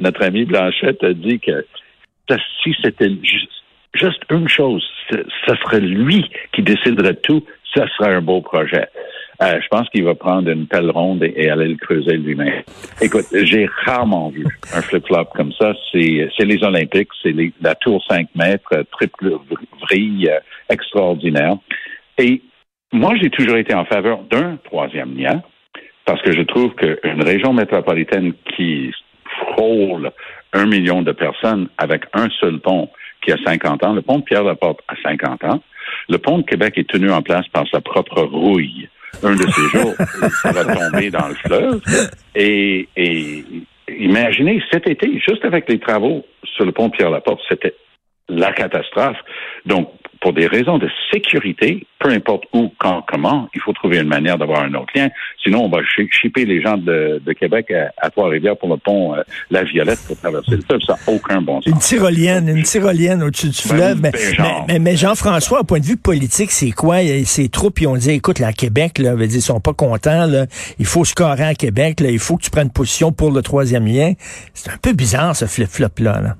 Notre 0.00 0.22
ami 0.22 0.44
Blanchette 0.44 1.02
a 1.02 1.12
dit 1.12 1.40
que 1.40 1.64
si 2.62 2.74
c'était 2.82 3.10
juste, 3.94 4.22
une 4.30 4.48
chose, 4.48 4.84
ce 5.10 5.54
serait 5.64 5.80
lui 5.80 6.30
qui 6.52 6.62
déciderait 6.62 7.14
de 7.14 7.20
tout, 7.22 7.44
ça 7.74 7.86
serait 7.96 8.14
un 8.14 8.20
beau 8.20 8.40
projet. 8.40 8.88
Euh, 9.42 9.60
je 9.62 9.68
pense 9.68 9.88
qu'il 9.90 10.04
va 10.04 10.14
prendre 10.14 10.50
une 10.50 10.66
pelle 10.66 10.90
ronde 10.90 11.22
et, 11.22 11.50
aller 11.50 11.68
le 11.68 11.76
creuser 11.76 12.16
lui-même. 12.16 12.62
Écoute, 13.02 13.26
j'ai 13.32 13.68
rarement 13.84 14.30
vu 14.30 14.46
un 14.74 14.80
flip-flop 14.80 15.26
comme 15.34 15.52
ça. 15.52 15.74
C'est, 15.92 16.28
les 16.38 16.64
Olympiques, 16.64 17.10
c'est 17.22 17.34
la 17.60 17.74
tour 17.74 18.02
5 18.08 18.28
mètres, 18.34 18.84
triple 18.92 19.38
vrille 19.82 20.30
euh, 20.30 20.38
extraordinaire. 20.70 21.56
Et 22.18 22.40
moi, 22.92 23.14
j'ai 23.20 23.28
toujours 23.28 23.58
été 23.58 23.74
en 23.74 23.84
faveur 23.84 24.20
d'un 24.30 24.56
troisième 24.64 25.16
lien 25.16 25.42
parce 26.06 26.22
que 26.22 26.32
je 26.32 26.42
trouve 26.42 26.74
qu'une 26.74 27.22
région 27.22 27.52
métropolitaine 27.52 28.32
qui 28.56 28.92
frôle 29.38 30.10
un 30.52 30.66
million 30.66 31.02
de 31.02 31.12
personnes 31.12 31.68
avec 31.78 32.04
un 32.14 32.28
seul 32.40 32.58
pont 32.60 32.88
qui 33.22 33.32
a 33.32 33.36
50 33.44 33.84
ans, 33.84 33.92
le 33.92 34.02
pont 34.02 34.18
de 34.18 34.24
Pierre-Laporte 34.24 34.80
a 34.88 34.94
50 35.02 35.44
ans, 35.44 35.62
le 36.08 36.18
pont 36.18 36.38
de 36.38 36.42
Québec 36.42 36.74
est 36.76 36.88
tenu 36.88 37.10
en 37.10 37.22
place 37.22 37.46
par 37.48 37.64
sa 37.68 37.80
propre 37.80 38.22
rouille. 38.22 38.88
Un 39.22 39.34
de 39.34 39.46
ces 39.50 39.78
jours, 39.78 39.94
ça 40.42 40.52
va 40.52 40.64
tomber 40.64 41.10
dans 41.10 41.28
le 41.28 41.34
fleuve. 41.34 41.80
Et, 42.34 42.88
et 42.96 43.44
imaginez, 43.88 44.62
cet 44.70 44.88
été, 44.88 45.20
juste 45.26 45.44
avec 45.44 45.68
les 45.68 45.78
travaux 45.78 46.24
sur 46.44 46.64
le 46.64 46.72
pont 46.72 46.90
Pierre-Laporte, 46.90 47.40
c'était 47.48 47.74
la 48.28 48.52
catastrophe. 48.52 49.16
Donc, 49.64 49.90
pour 50.26 50.32
des 50.32 50.48
raisons 50.48 50.76
de 50.76 50.88
sécurité, 51.12 51.86
peu 52.00 52.10
importe 52.10 52.46
où, 52.52 52.72
quand, 52.78 53.00
comment, 53.06 53.48
il 53.54 53.60
faut 53.60 53.72
trouver 53.72 53.98
une 53.98 54.08
manière 54.08 54.36
d'avoir 54.36 54.62
un 54.62 54.74
autre 54.74 54.92
lien. 54.92 55.08
Sinon, 55.40 55.66
on 55.66 55.68
va 55.68 55.78
chipper 56.10 56.44
les 56.44 56.60
gens 56.60 56.76
de, 56.76 57.22
Québec 57.38 57.72
à, 57.96 58.10
Trois-Rivières 58.10 58.56
pour 58.56 58.68
le 58.68 58.76
pont 58.76 59.14
euh, 59.14 59.22
La 59.52 59.62
Violette 59.62 60.00
pour 60.04 60.18
traverser 60.18 60.56
le 60.56 60.62
fleuve. 60.62 60.80
Ça 60.84 60.94
n'a 60.94 61.14
aucun 61.14 61.40
bon 61.40 61.62
sens. 61.62 61.72
Une 61.72 61.78
tyrolienne, 61.78 62.48
une 62.48 62.64
tyrolienne 62.64 63.22
au-dessus 63.22 63.50
du 63.50 63.68
ben 63.68 63.76
fleuve. 63.76 64.00
Mais, 64.66 64.80
mais, 64.80 64.96
Jean-François, 64.96 65.60
au 65.60 65.64
point 65.64 65.78
de 65.78 65.84
vue 65.84 65.96
politique, 65.96 66.50
c'est 66.50 66.72
quoi? 66.72 66.96
Ces 67.24 67.48
troupes, 67.48 67.80
ils 67.80 67.86
ont 67.86 67.96
dit, 67.96 68.10
écoute, 68.10 68.40
la 68.40 68.52
Québec, 68.52 68.98
là, 68.98 69.14
ils 69.20 69.40
sont 69.40 69.60
pas 69.60 69.74
contents, 69.74 70.26
là, 70.26 70.46
il 70.80 70.86
faut 70.86 71.04
scorer 71.04 71.44
à 71.44 71.54
Québec, 71.54 72.00
là, 72.00 72.10
il 72.10 72.18
faut 72.18 72.36
que 72.36 72.42
tu 72.42 72.50
prennes 72.50 72.72
position 72.72 73.12
pour 73.12 73.30
le 73.30 73.42
troisième 73.42 73.86
lien. 73.86 74.14
C'est 74.54 74.72
un 74.72 74.76
peu 74.82 74.92
bizarre, 74.92 75.36
ce 75.36 75.44
flip-flop-là. 75.44 76.20
là. 76.20 76.36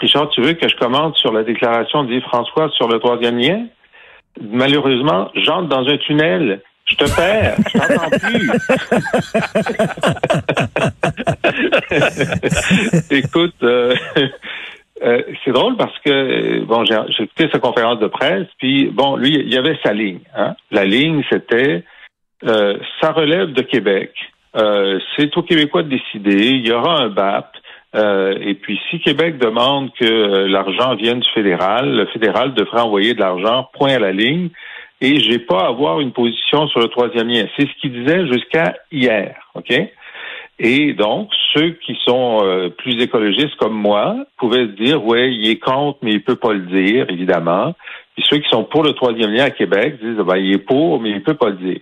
Richard, 0.00 0.30
tu 0.30 0.40
veux 0.40 0.54
que 0.54 0.68
je 0.68 0.76
commente 0.76 1.16
sur 1.16 1.32
la 1.32 1.42
déclaration 1.42 2.04
d'Yves-François 2.04 2.70
sur 2.70 2.88
le 2.88 2.98
troisième 2.98 3.38
lien? 3.38 3.66
Malheureusement, 4.40 5.30
j'entre 5.34 5.68
dans 5.68 5.86
un 5.86 5.96
tunnel. 5.98 6.60
Je 6.86 6.96
te 6.96 7.16
perds, 7.16 7.56
je 7.72 7.78
t'entends 7.78 8.10
plus. 8.28 8.50
Écoute, 13.18 13.54
euh, 13.62 13.94
euh, 15.02 15.22
c'est 15.42 15.52
drôle 15.52 15.76
parce 15.78 15.98
que 16.00 16.60
bon, 16.64 16.84
j'ai 16.84 17.24
écouté 17.24 17.48
sa 17.50 17.58
conférence 17.58 18.00
de 18.00 18.06
presse, 18.06 18.46
puis 18.58 18.90
bon, 18.92 19.16
lui, 19.16 19.34
il 19.34 19.52
y 19.52 19.56
avait 19.56 19.78
sa 19.82 19.94
ligne. 19.94 20.20
Hein? 20.36 20.56
La 20.70 20.84
ligne, 20.84 21.24
c'était 21.30 21.84
euh, 22.44 22.76
ça 23.00 23.12
relève 23.12 23.54
de 23.54 23.62
Québec. 23.62 24.12
c'est 25.16 25.34
aux 25.38 25.42
Québécois 25.42 25.84
de 25.84 25.88
décider. 25.88 26.48
Il 26.48 26.66
y 26.66 26.72
aura 26.72 27.00
un 27.00 27.08
BAP. 27.08 27.56
Euh, 27.94 28.36
et 28.40 28.54
puis, 28.54 28.80
si 28.90 28.98
Québec 29.00 29.38
demande 29.38 29.92
que 29.94 30.04
euh, 30.04 30.48
l'argent 30.48 30.96
vienne 30.96 31.20
du 31.20 31.30
fédéral, 31.32 31.94
le 31.94 32.06
fédéral 32.06 32.54
devrait 32.54 32.80
envoyer 32.80 33.14
de 33.14 33.20
l'argent, 33.20 33.68
point 33.74 33.94
à 33.94 33.98
la 33.98 34.12
ligne. 34.12 34.50
Et 35.00 35.20
j'ai 35.20 35.38
pas 35.38 35.64
à 35.64 35.68
avoir 35.68 36.00
une 36.00 36.12
position 36.12 36.66
sur 36.68 36.80
le 36.80 36.88
troisième 36.88 37.28
lien. 37.28 37.46
C'est 37.56 37.66
ce 37.66 37.74
qu'il 37.80 37.92
disait 37.92 38.26
jusqu'à 38.26 38.74
hier, 38.90 39.36
ok? 39.54 39.72
Et 40.58 40.92
donc, 40.92 41.30
ceux 41.52 41.70
qui 41.84 41.96
sont 42.06 42.38
euh, 42.42 42.68
plus 42.68 43.02
écologistes 43.02 43.56
comme 43.56 43.74
moi 43.74 44.16
pouvaient 44.38 44.66
se 44.66 44.82
dire, 44.82 45.04
ouais, 45.04 45.34
il 45.34 45.48
est 45.48 45.58
contre, 45.58 45.98
mais 46.02 46.12
il 46.12 46.22
peut 46.22 46.36
pas 46.36 46.52
le 46.52 46.66
dire, 46.66 47.06
évidemment. 47.10 47.74
Puis 48.14 48.24
ceux 48.28 48.38
qui 48.38 48.48
sont 48.48 48.64
pour 48.64 48.84
le 48.84 48.92
troisième 48.92 49.32
lien 49.32 49.44
à 49.44 49.50
Québec 49.50 49.98
disent, 50.00 50.16
ben, 50.24 50.36
il 50.36 50.54
est 50.54 50.58
pour, 50.58 51.00
mais 51.00 51.10
il 51.10 51.22
peut 51.22 51.34
pas 51.34 51.50
le 51.50 51.56
dire. 51.56 51.80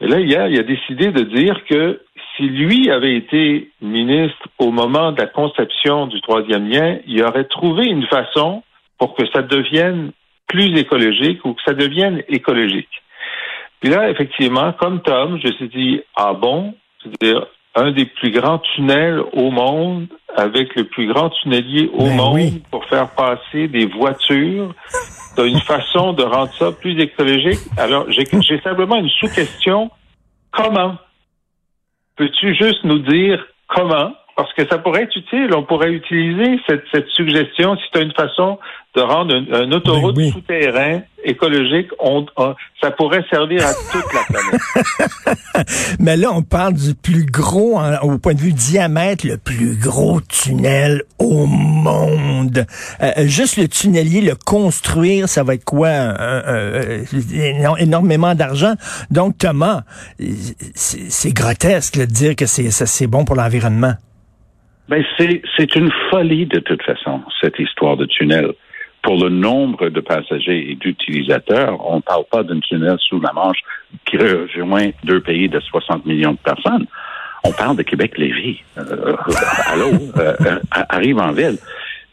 Et 0.00 0.06
là, 0.06 0.20
hier, 0.20 0.48
il 0.48 0.58
a 0.58 0.62
décidé 0.62 1.08
de 1.08 1.22
dire 1.24 1.62
que 1.68 2.00
si 2.36 2.42
lui 2.42 2.90
avait 2.90 3.16
été 3.16 3.70
ministre 3.80 4.48
au 4.58 4.70
moment 4.70 5.12
de 5.12 5.20
la 5.20 5.26
conception 5.26 6.06
du 6.06 6.20
troisième 6.20 6.68
lien, 6.68 6.98
il 7.06 7.22
aurait 7.22 7.44
trouvé 7.44 7.86
une 7.86 8.06
façon 8.06 8.62
pour 8.98 9.14
que 9.14 9.24
ça 9.32 9.42
devienne 9.42 10.12
plus 10.46 10.76
écologique 10.78 11.44
ou 11.44 11.54
que 11.54 11.62
ça 11.64 11.74
devienne 11.74 12.22
écologique. 12.28 12.88
Puis 13.80 13.90
là, 13.90 14.10
effectivement, 14.10 14.72
comme 14.72 15.00
Tom, 15.00 15.38
je 15.42 15.48
me 15.48 15.52
suis 15.54 15.68
dit, 15.68 16.00
ah 16.16 16.34
bon, 16.34 16.74
c'est-à-dire 17.02 17.46
un 17.74 17.92
des 17.92 18.04
plus 18.04 18.30
grands 18.30 18.58
tunnels 18.58 19.22
au 19.32 19.50
monde, 19.50 20.08
avec 20.36 20.74
le 20.74 20.84
plus 20.84 21.06
grand 21.06 21.30
tunnelier 21.30 21.90
au 21.92 22.04
ben 22.04 22.16
monde 22.16 22.62
pour 22.70 22.84
faire 22.86 23.10
passer 23.14 23.68
des 23.68 23.86
voitures. 23.86 24.74
T'as 25.36 25.46
une 25.46 25.60
façon 25.60 26.12
de 26.12 26.22
rendre 26.22 26.52
ça 26.52 26.72
plus 26.72 27.00
écologique. 27.00 27.60
Alors, 27.76 28.06
j'ai 28.10 28.60
simplement 28.60 28.96
une 28.96 29.08
sous-question. 29.08 29.90
Comment? 30.50 30.96
Peux-tu 32.20 32.54
juste 32.54 32.84
nous 32.84 32.98
dire 32.98 33.42
comment? 33.68 34.12
Parce 34.36 34.52
que 34.54 34.66
ça 34.68 34.78
pourrait 34.78 35.02
être 35.02 35.16
utile. 35.16 35.50
On 35.54 35.64
pourrait 35.64 35.92
utiliser 35.92 36.58
cette, 36.66 37.08
suggestion 37.08 37.76
si 37.76 37.82
tu 37.92 37.98
as 37.98 38.02
une 38.02 38.12
façon 38.12 38.58
de 38.94 39.00
rendre 39.00 39.34
un, 39.34 39.70
autoroute 39.72 40.20
souterrain 40.32 41.02
écologique, 41.22 41.88
ça 42.80 42.90
pourrait 42.90 43.24
servir 43.30 43.64
à 43.64 43.72
toute 43.92 44.12
la 44.12 44.20
planète. 44.28 45.66
Mais 46.00 46.16
là, 46.16 46.30
on 46.32 46.42
parle 46.42 46.74
du 46.74 46.94
plus 46.94 47.26
gros, 47.26 47.78
au 48.02 48.18
point 48.18 48.34
de 48.34 48.40
vue 48.40 48.52
diamètre, 48.52 49.26
le 49.26 49.36
plus 49.36 49.76
gros 49.78 50.20
tunnel 50.20 51.02
au 51.18 51.46
monde. 51.46 52.66
Euh, 53.02 53.26
juste 53.26 53.58
le 53.58 53.68
tunnelier, 53.68 54.22
le 54.22 54.34
construire, 54.34 55.28
ça 55.28 55.44
va 55.44 55.54
être 55.54 55.64
quoi? 55.64 56.14
énormément 57.78 58.34
d'argent. 58.34 58.74
Donc, 59.10 59.38
Thomas, 59.38 59.82
c'est 60.74 61.32
grotesque 61.32 61.98
de 61.98 62.06
dire 62.06 62.34
que 62.34 62.46
c'est 62.46 63.06
bon 63.06 63.24
pour 63.24 63.36
l'environnement. 63.36 63.94
Ben, 64.90 65.04
c'est 65.18 65.76
une 65.76 65.92
folie 66.10 66.46
de 66.46 66.58
toute 66.58 66.82
façon, 66.82 67.22
cette 67.40 67.60
histoire 67.60 67.96
de 67.96 68.06
tunnel 68.06 68.52
pour 69.02 69.16
le 69.22 69.30
nombre 69.30 69.88
de 69.88 70.00
passagers 70.00 70.72
et 70.72 70.74
d'utilisateurs, 70.74 71.78
on 71.88 71.96
ne 71.96 72.00
parle 72.00 72.24
pas 72.28 72.42
d'un 72.42 72.58
tunnel 72.58 72.96
sous 73.08 73.20
la 73.20 73.32
Manche 73.32 73.60
qui 74.04 74.16
rejoint 74.16 74.90
deux 75.04 75.20
pays 75.20 75.48
de 75.48 75.60
60 75.60 76.04
millions 76.06 76.32
de 76.32 76.38
personnes. 76.38 76.86
On 77.44 77.52
parle 77.52 77.76
de 77.76 77.82
Québec-Lévis. 77.82 78.60
Euh, 78.78 79.16
allô, 79.66 79.92
euh, 80.18 80.34
euh, 80.40 80.58
arrive 80.70 81.18
en 81.18 81.32
ville. 81.32 81.56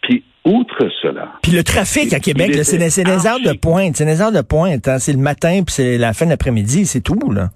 Puis, 0.01 0.23
outre 0.45 0.87
cela. 1.01 1.33
Puis 1.41 1.53
le 1.53 1.63
trafic 1.63 2.13
à 2.13 2.19
Québec, 2.19 2.53
c'est 2.63 2.77
des, 2.77 3.03
des 3.03 3.27
heures 3.27 3.41
de 3.43 3.57
pointe. 3.57 3.97
C'est 3.97 4.05
des 4.05 4.21
heures 4.21 4.31
de 4.31 4.41
pointe. 4.41 4.87
Hein. 4.87 4.99
C'est 4.99 5.13
le 5.13 5.19
matin, 5.19 5.63
puis 5.65 5.73
c'est 5.73 5.97
la 5.97 6.13
fin 6.13 6.25
de 6.25 6.29
l'après-midi. 6.29 6.85
C'est 6.85 7.01
tout, 7.01 7.31
là. 7.31 7.49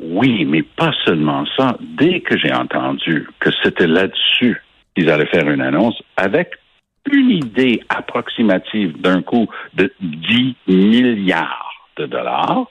Oui, 0.00 0.44
mais 0.44 0.62
pas 0.62 0.92
seulement 1.04 1.44
ça. 1.56 1.76
Dès 1.80 2.20
que 2.20 2.38
j'ai 2.38 2.52
entendu 2.52 3.28
que 3.40 3.50
c'était 3.62 3.86
là-dessus 3.86 4.62
qu'ils 4.94 5.10
allaient 5.10 5.26
faire 5.26 5.48
une 5.48 5.60
annonce, 5.60 6.00
avec 6.16 6.54
une 7.10 7.30
idée 7.30 7.82
approximative 7.88 9.00
d'un 9.00 9.22
coût 9.22 9.48
de 9.74 9.92
10 10.00 10.56
milliards 10.66 11.88
de 11.96 12.06
dollars, 12.06 12.66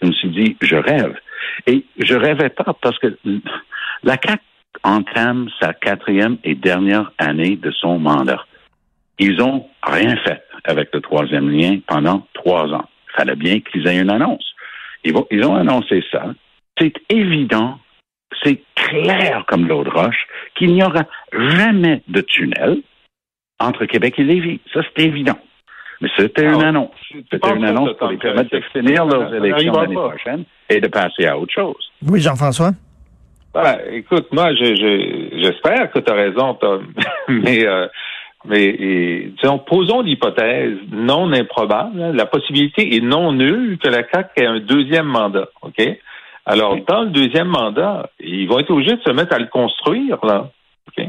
je 0.00 0.08
me 0.08 0.12
suis 0.12 0.30
dit, 0.30 0.56
je 0.60 0.76
rêve. 0.76 1.14
Et 1.66 1.84
je 1.98 2.14
rêvais 2.14 2.48
pas 2.48 2.74
parce 2.80 2.98
que 2.98 3.16
la 4.02 4.16
CAC 4.16 4.40
entame 4.84 5.48
sa 5.60 5.74
quatrième 5.74 6.38
et 6.44 6.54
dernière 6.54 7.12
année 7.18 7.56
de 7.56 7.70
son 7.70 7.98
mandat. 7.98 8.44
Ils 9.18 9.40
ont 9.40 9.66
rien 9.82 10.16
fait 10.16 10.42
avec 10.64 10.88
le 10.92 11.00
troisième 11.00 11.50
lien 11.50 11.78
pendant 11.86 12.26
trois 12.34 12.72
ans. 12.72 12.88
Il 13.08 13.16
fallait 13.16 13.36
bien 13.36 13.60
qu'ils 13.60 13.86
aient 13.86 14.00
une 14.00 14.10
annonce. 14.10 14.54
Ils, 15.04 15.14
ils 15.30 15.44
ont 15.44 15.54
annoncé 15.54 16.02
ça. 16.10 16.32
C'est 16.78 16.94
évident, 17.08 17.78
c'est 18.42 18.62
clair 18.74 19.44
comme 19.46 19.66
l'eau 19.68 19.84
de 19.84 19.90
roche 19.90 20.26
qu'il 20.54 20.72
n'y 20.72 20.82
aura 20.82 21.04
jamais 21.32 22.02
de 22.08 22.20
tunnel 22.20 22.82
entre 23.58 23.84
Québec 23.84 24.14
et 24.18 24.24
Lévis. 24.24 24.60
Ça, 24.72 24.80
c'est 24.82 25.04
évident. 25.04 25.38
Mais 26.00 26.08
c'était 26.16 26.44
une 26.44 26.62
ah 26.62 26.68
annonce. 26.68 26.90
C'était 27.30 27.54
une 27.54 27.64
annonce 27.64 27.96
pour 27.96 28.08
les 28.08 28.16
permettre 28.16 28.50
de 28.50 28.60
finir 28.72 29.06
leurs 29.06 29.32
élections 29.32 29.72
l'année 29.72 29.94
prochaine 29.94 30.44
et 30.68 30.80
de 30.80 30.88
passer 30.88 31.26
à 31.26 31.38
autre 31.38 31.52
chose. 31.52 31.92
Oui, 32.04 32.20
Jean-François? 32.20 32.72
Ben, 33.54 33.78
écoute, 33.90 34.26
moi, 34.32 34.52
j'espère 34.54 35.92
que 35.92 36.00
tu 36.00 36.10
as 36.10 36.14
raison, 36.14 36.54
Tom. 36.54 36.92
Mais 37.28 37.66
euh, 37.66 37.86
mais 38.44 38.64
et, 38.64 39.32
disons, 39.40 39.58
posons 39.58 40.02
l'hypothèse 40.02 40.76
non 40.90 41.32
improbable, 41.32 42.12
la 42.12 42.26
possibilité 42.26 42.96
est 42.96 43.00
non 43.00 43.32
nulle 43.32 43.78
que 43.78 43.88
la 43.88 44.02
CAQ 44.08 44.30
ait 44.36 44.46
un 44.46 44.58
deuxième 44.58 45.06
mandat, 45.06 45.48
OK? 45.62 45.80
Alors, 46.44 46.76
dans 46.88 47.02
le 47.02 47.10
deuxième 47.10 47.48
mandat, 47.48 48.10
ils 48.18 48.48
vont 48.48 48.58
être 48.58 48.70
obligés 48.70 48.96
de 48.96 49.02
se 49.02 49.10
mettre 49.10 49.34
à 49.34 49.38
le 49.38 49.46
construire, 49.46 50.18
là. 50.24 50.50
OK? 50.88 51.06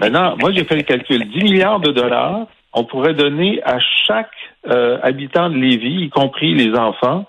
Maintenant, 0.00 0.36
moi, 0.38 0.50
j'ai 0.52 0.64
fait 0.64 0.76
le 0.76 0.82
calcul. 0.82 1.28
10 1.28 1.44
milliards 1.44 1.80
de 1.80 1.92
dollars, 1.92 2.46
on 2.72 2.84
pourrait 2.84 3.14
donner 3.14 3.60
à 3.64 3.78
chaque 4.06 4.32
euh, 4.66 4.98
habitant 5.02 5.50
de 5.50 5.56
Lévis, 5.56 6.04
y 6.04 6.10
compris 6.10 6.54
les 6.54 6.74
enfants, 6.76 7.26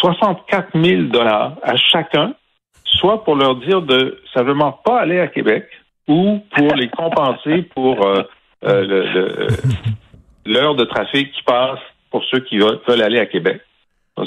64 0.00 0.68
000 0.74 1.02
dollars 1.04 1.56
à 1.62 1.76
chacun, 1.76 2.34
soit 2.84 3.24
pour 3.24 3.36
leur 3.36 3.56
dire 3.56 3.82
de 3.82 4.18
simplement 4.32 4.72
pas 4.72 5.00
aller 5.00 5.20
à 5.20 5.26
Québec 5.26 5.68
ou 6.08 6.40
pour 6.56 6.74
les 6.74 6.88
compenser 6.88 7.62
pour 7.74 8.06
euh, 8.06 8.22
euh, 8.64 9.48
l'heure 10.46 10.74
de 10.74 10.84
trafic 10.84 11.32
qui 11.32 11.42
passe 11.42 11.78
pour 12.10 12.24
ceux 12.24 12.40
qui 12.40 12.58
veulent, 12.58 13.02
aller 13.02 13.18
à 13.18 13.26
Québec. 13.26 13.60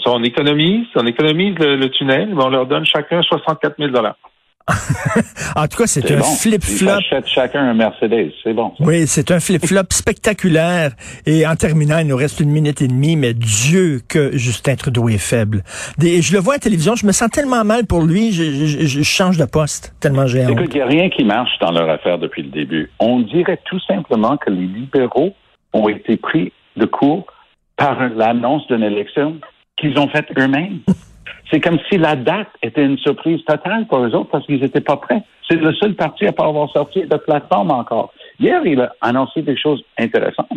On 0.05 0.23
économise, 0.23 0.87
on 0.95 1.05
économise 1.05 1.55
le, 1.59 1.89
tunnel, 1.89 2.33
mais 2.35 2.43
on 2.43 2.49
leur 2.49 2.65
donne 2.65 2.85
chacun 2.85 3.21
64 3.21 3.75
000 3.77 3.91
dollars. 3.91 4.17
en 5.57 5.67
tout 5.67 5.77
cas, 5.77 5.87
c'est 5.87 6.09
un 6.09 6.21
flip-flop. 6.21 6.99
chacun 7.25 7.59
un 7.59 7.73
Mercedes, 7.73 8.31
c'est 8.43 8.53
bon. 8.53 8.71
Oui, 8.79 9.07
c'est 9.07 9.29
un 9.31 9.41
flip-flop 9.41 9.83
spectaculaire. 9.89 10.91
Et 11.25 11.45
en 11.45 11.55
terminant, 11.55 11.97
il 11.99 12.07
nous 12.07 12.15
reste 12.15 12.39
une 12.39 12.49
minute 12.49 12.81
et 12.81 12.87
demie, 12.87 13.17
mais 13.17 13.33
Dieu 13.33 13.99
que 14.07 14.37
Justin 14.37 14.75
Trudeau 14.75 15.09
est 15.09 15.17
faible. 15.17 15.63
je 15.99 16.33
le 16.33 16.39
vois 16.39 16.53
à 16.53 16.55
la 16.55 16.61
télévision, 16.61 16.95
je 16.95 17.05
me 17.05 17.11
sens 17.11 17.29
tellement 17.29 17.65
mal 17.65 17.85
pour 17.85 18.03
lui, 18.03 18.31
je, 18.31 19.03
change 19.03 19.37
de 19.37 19.45
poste, 19.45 19.93
tellement 19.99 20.27
j'ai 20.27 20.43
Écoute, 20.43 20.71
il 20.73 20.75
n'y 20.75 20.81
a 20.81 20.85
rien 20.85 21.09
qui 21.09 21.25
marche 21.25 21.59
dans 21.59 21.71
leur 21.71 21.89
affaire 21.89 22.17
depuis 22.17 22.43
le 22.43 22.49
début. 22.49 22.89
On 22.99 23.19
dirait 23.19 23.59
tout 23.65 23.79
simplement 23.81 24.37
que 24.37 24.49
les 24.49 24.65
libéraux 24.65 25.33
ont 25.73 25.89
été 25.89 26.15
pris 26.15 26.53
de 26.77 26.85
court 26.85 27.25
par 27.75 28.09
l'annonce 28.09 28.65
d'une 28.67 28.83
élection 28.83 29.39
qu'ils 29.83 29.99
ont 29.99 30.07
faite 30.07 30.27
eux-mêmes. 30.37 30.79
C'est 31.51 31.59
comme 31.59 31.77
si 31.89 31.97
la 31.97 32.15
date 32.15 32.47
était 32.63 32.83
une 32.83 32.97
surprise 32.97 33.43
totale 33.45 33.85
pour 33.87 33.99
eux 33.99 34.15
autres 34.15 34.29
parce 34.31 34.45
qu'ils 34.45 34.59
n'étaient 34.59 34.81
pas 34.81 34.97
prêts. 34.97 35.21
C'est 35.47 35.57
le 35.57 35.73
seul 35.73 35.93
parti 35.93 36.25
à 36.25 36.31
pas 36.31 36.47
avoir 36.47 36.71
sorti 36.71 37.01
de 37.01 37.17
plateforme 37.17 37.69
encore. 37.69 38.11
Hier, 38.39 38.61
il 38.65 38.81
a 38.81 38.93
annoncé 39.01 39.41
des 39.41 39.57
choses 39.57 39.83
intéressantes 39.99 40.47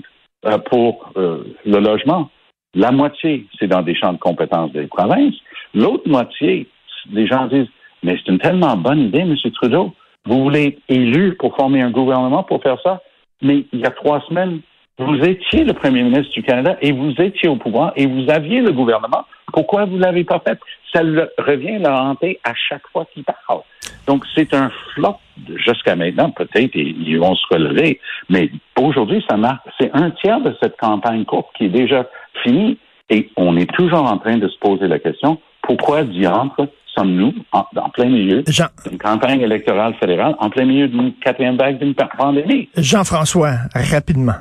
euh, 0.46 0.56
pour 0.58 1.12
euh, 1.16 1.44
le 1.66 1.78
logement. 1.80 2.30
La 2.74 2.92
moitié, 2.92 3.46
c'est 3.58 3.66
dans 3.66 3.82
des 3.82 3.94
champs 3.94 4.12
de 4.12 4.18
compétences 4.18 4.72
des 4.72 4.86
provinces. 4.86 5.34
L'autre 5.74 6.08
moitié, 6.08 6.66
les 7.12 7.26
gens 7.26 7.46
disent, 7.46 7.68
mais 8.02 8.16
c'est 8.16 8.32
une 8.32 8.38
tellement 8.38 8.76
bonne 8.76 9.00
idée, 9.00 9.20
M. 9.20 9.34
Trudeau. 9.52 9.92
Vous 10.24 10.42
voulez 10.42 10.66
être 10.66 10.80
élu 10.88 11.36
pour 11.36 11.54
former 11.56 11.82
un 11.82 11.90
gouvernement 11.90 12.42
pour 12.42 12.62
faire 12.62 12.80
ça? 12.82 13.02
Mais 13.42 13.64
il 13.72 13.80
y 13.80 13.86
a 13.86 13.90
trois 13.90 14.22
semaines, 14.28 14.60
vous 14.98 15.16
étiez 15.22 15.64
le 15.64 15.72
premier 15.74 16.02
ministre 16.02 16.32
du 16.32 16.42
Canada 16.42 16.76
et 16.80 16.92
vous 16.92 17.12
étiez 17.18 17.48
au 17.48 17.56
pouvoir 17.56 17.92
et 17.96 18.06
vous 18.06 18.30
aviez 18.30 18.60
le 18.60 18.72
gouvernement. 18.72 19.24
Pourquoi 19.52 19.84
vous 19.84 19.96
ne 19.96 20.02
l'avez 20.02 20.24
pas 20.24 20.42
fait? 20.46 20.58
Ça 20.92 21.00
revient 21.38 21.78
le 21.78 21.88
hanter 21.88 22.40
à 22.44 22.52
chaque 22.54 22.86
fois 22.92 23.06
qu'il 23.12 23.24
parle. 23.24 23.60
Donc, 24.06 24.24
c'est 24.34 24.54
un 24.54 24.70
flop 24.94 25.18
jusqu'à 25.56 25.96
maintenant. 25.96 26.30
Peut-être 26.30 26.74
ils 26.74 27.18
vont 27.18 27.34
se 27.34 27.46
relever, 27.50 28.00
mais 28.30 28.50
aujourd'hui, 28.80 29.22
ça 29.28 29.36
marque. 29.36 29.66
C'est 29.78 29.90
un 29.92 30.10
tiers 30.10 30.40
de 30.40 30.56
cette 30.62 30.76
campagne 30.78 31.24
courte 31.24 31.48
qui 31.56 31.66
est 31.66 31.70
déjà 31.70 32.06
finie 32.42 32.78
et 33.10 33.30
on 33.36 33.56
est 33.56 33.70
toujours 33.74 34.10
en 34.10 34.18
train 34.18 34.38
de 34.38 34.48
se 34.48 34.58
poser 34.58 34.88
la 34.88 34.98
question 34.98 35.38
pourquoi 35.66 36.04
diantre 36.04 36.68
sommes-nous 36.94 37.34
en, 37.52 37.64
plein 37.90 38.08
milieu 38.08 38.42
d'une 38.42 38.98
campagne 38.98 39.40
électorale 39.40 39.94
fédérale, 40.00 40.34
en 40.38 40.48
plein 40.48 40.64
milieu 40.64 40.88
d'une 40.88 41.12
quatrième 41.14 41.56
vague 41.56 41.78
d'une 41.78 41.94
pandémie? 41.94 42.70
Jean-François, 42.76 43.56
rapidement. 43.74 44.36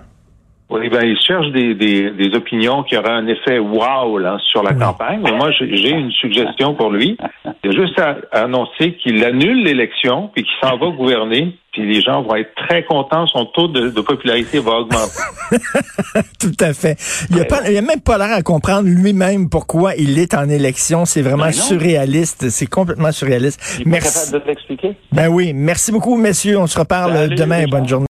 Oui, 0.75 0.89
ben, 0.89 1.03
il 1.03 1.17
cherche 1.19 1.49
des, 1.51 1.73
des, 1.73 2.11
des, 2.11 2.35
opinions 2.35 2.83
qui 2.83 2.97
auraient 2.97 3.09
un 3.09 3.27
effet 3.27 3.59
wow 3.59 4.17
là, 4.17 4.37
sur 4.51 4.61
la 4.61 4.73
campagne. 4.73 5.21
Mais 5.23 5.31
moi, 5.31 5.49
j'ai 5.51 5.89
une 5.89 6.11
suggestion 6.11 6.75
pour 6.75 6.89
lui. 6.89 7.17
Il 7.63 7.69
a 7.69 7.73
juste 7.73 7.99
à, 7.99 8.17
annoncer 8.31 8.97
qu'il 9.01 9.23
annule 9.23 9.63
l'élection 9.63 10.31
et 10.35 10.43
qu'il 10.43 10.51
s'en 10.61 10.77
va 10.77 10.87
gouverner. 10.91 11.57
Puis 11.71 11.85
les 11.93 12.01
gens 12.01 12.21
vont 12.21 12.35
être 12.35 12.53
très 12.55 12.83
contents. 12.83 13.27
Son 13.27 13.45
taux 13.45 13.67
de, 13.67 13.89
popularité 14.01 14.59
va 14.59 14.79
augmenter. 14.79 15.19
Tout 16.39 16.55
à 16.59 16.73
fait. 16.73 16.97
Il 17.29 17.37
n'a 17.37 17.43
a 17.43 17.81
même 17.81 18.01
pas 18.01 18.17
l'air 18.17 18.31
à 18.31 18.41
comprendre 18.41 18.87
lui-même 18.87 19.49
pourquoi 19.49 19.95
il 19.95 20.17
est 20.19 20.33
en 20.33 20.49
élection. 20.49 21.05
C'est 21.05 21.21
vraiment 21.21 21.45
ben 21.45 21.51
surréaliste. 21.51 22.49
C'est 22.49 22.67
complètement 22.67 23.11
surréaliste. 23.11 23.79
Il 23.79 23.87
est 23.87 23.91
Merci. 23.91 24.31
capable 24.31 24.45
de 24.45 24.49
l'expliquer? 24.49 24.95
Ben 25.11 25.27
oui. 25.27 25.51
Merci 25.53 25.91
beaucoup, 25.91 26.15
messieurs. 26.15 26.57
On 26.59 26.67
se 26.67 26.79
reparle 26.79 27.35
demain. 27.35 27.65
Bonne 27.69 27.87
journée. 27.87 28.03